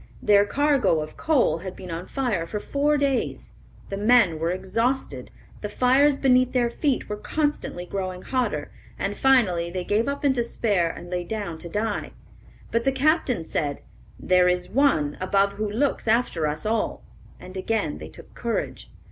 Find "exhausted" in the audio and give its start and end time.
4.49-5.29